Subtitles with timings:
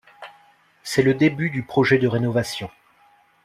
[0.81, 2.71] C’est le début du projet de rénovation.